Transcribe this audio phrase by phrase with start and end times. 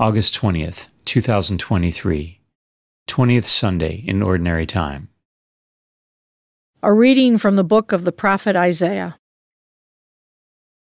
[0.00, 2.40] August 20th, 2023,
[3.08, 5.08] 20th Sunday in Ordinary Time.
[6.84, 9.18] A reading from the book of the prophet Isaiah.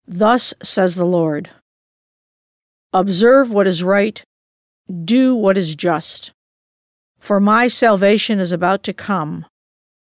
[0.06, 1.48] Thus says the Lord
[2.92, 4.22] Observe what is right,
[5.02, 6.32] do what is just.
[7.18, 9.46] For my salvation is about to come,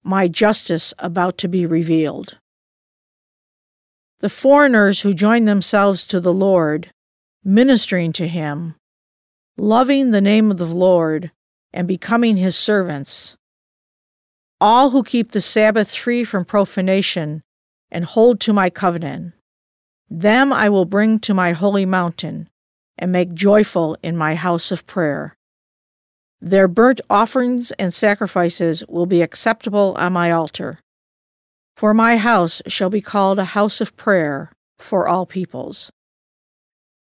[0.04, 2.38] my justice about to be revealed.
[4.20, 6.92] The foreigners who join themselves to the Lord,
[7.46, 8.74] ministering to him,
[9.56, 11.32] loving the name of the Lord,
[11.72, 13.38] and becoming his servants.
[14.60, 17.44] All who keep the Sabbath free from profanation
[17.92, 19.34] and hold to my covenant,
[20.10, 22.50] them I will bring to my holy mountain
[22.98, 25.36] and make joyful in my house of prayer.
[26.42, 30.80] Their burnt offerings and sacrifices will be acceptable on my altar.
[31.78, 35.92] For my house shall be called a house of prayer for all peoples.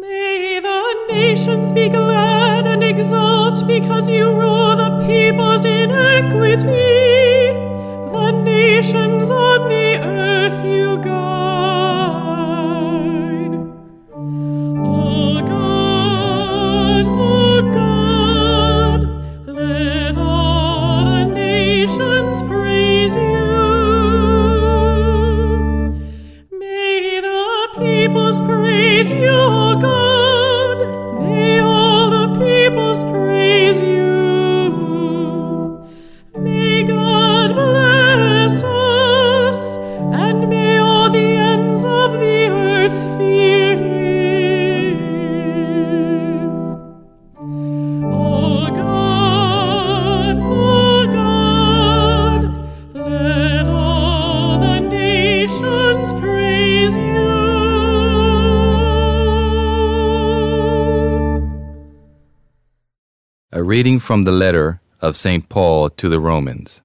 [0.00, 6.66] May the nations be glad and exult because you rule the peoples in equity.
[8.12, 9.89] The nations on the
[63.70, 65.48] reading from the letter of St.
[65.48, 66.82] Paul to the Romans.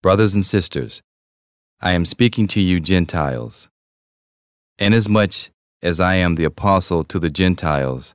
[0.00, 1.02] Brothers and sisters,
[1.80, 3.68] I am speaking to you Gentiles.
[4.78, 5.50] Inasmuch
[5.82, 8.14] as I am the apostle to the Gentiles,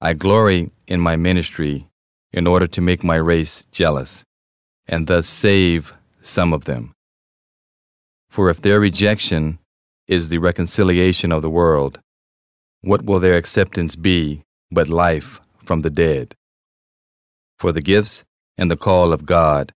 [0.00, 1.90] I glory in my ministry
[2.32, 4.24] in order to make my race jealous,
[4.88, 5.92] and thus save
[6.22, 6.94] some of them.
[8.30, 9.58] For if their rejection
[10.08, 12.00] is the reconciliation of the world,
[12.80, 16.36] what will their acceptance be but life from the dead?
[17.60, 18.24] For the gifts
[18.56, 19.72] and the call of God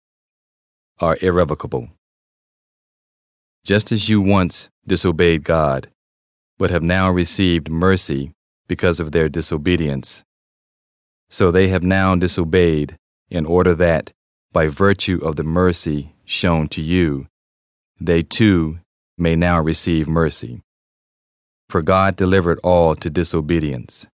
[0.98, 1.88] are irrevocable.
[3.64, 5.88] Just as you once disobeyed God,
[6.58, 8.32] but have now received mercy
[8.68, 10.22] because of their disobedience,
[11.30, 12.96] so they have now disobeyed
[13.30, 14.12] in order that,
[14.52, 17.28] by virtue of the mercy shown to you,
[17.98, 18.78] they too
[19.16, 20.60] may now receive mercy.
[21.70, 24.06] For God delivered all to disobedience,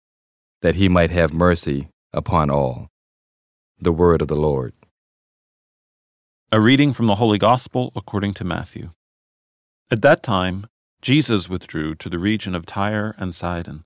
[0.62, 2.87] that he might have mercy upon all.
[3.78, 4.73] The word of the Lord.
[6.50, 8.93] A reading from the Holy Gospel according to Matthew.
[9.90, 10.67] At that time,
[11.02, 13.84] Jesus withdrew to the region of Tyre and Sidon.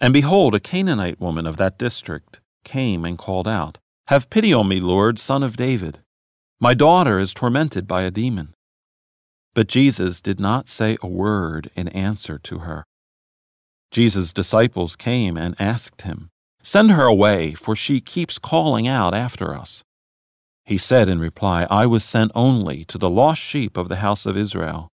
[0.00, 4.68] And behold, a Canaanite woman of that district came and called out, Have pity on
[4.68, 5.98] me, Lord, son of David.
[6.60, 8.54] My daughter is tormented by a demon.
[9.52, 12.84] But Jesus did not say a word in answer to her.
[13.90, 16.30] Jesus' disciples came and asked him,
[16.68, 19.82] Send her away, for she keeps calling out after us.
[20.66, 24.26] He said in reply, I was sent only to the lost sheep of the house
[24.26, 24.90] of Israel.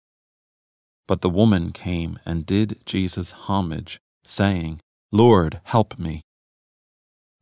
[1.08, 4.78] But the woman came and did Jesus homage saying,
[5.10, 6.20] Lord, help me.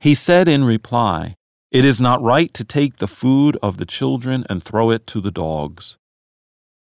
[0.01, 1.35] He said in reply,
[1.71, 5.21] It is not right to take the food of the children and throw it to
[5.21, 5.99] the dogs.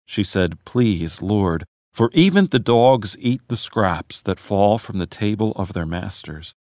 [0.06, 5.06] She said, Please, Lord, for even the dogs eat the scraps that fall from the
[5.22, 6.54] table of their masters.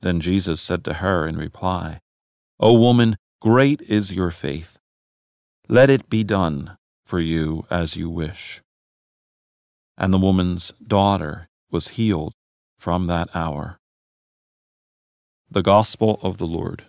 [0.00, 2.00] Then Jesus said to her in reply,
[2.60, 4.78] O woman, great is your faith.
[5.68, 8.62] Let it be done for you as you wish.
[9.96, 12.34] And the woman's daughter was healed
[12.78, 13.78] from that hour.
[15.50, 16.86] The Gospel of the Lord.